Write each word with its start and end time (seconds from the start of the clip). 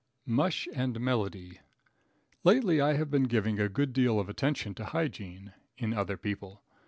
Mush 0.25 0.67
and 0.73 0.99
Melody. 0.99 1.59
Lately 2.43 2.81
I 2.81 2.93
have 2.93 3.11
been 3.11 3.25
giving 3.25 3.59
a 3.59 3.69
good 3.69 3.93
deal 3.93 4.19
of 4.19 4.29
attention 4.29 4.73
to 4.73 4.85
hygiene 4.85 5.53
in 5.77 5.93
other 5.93 6.17
people. 6.17 6.63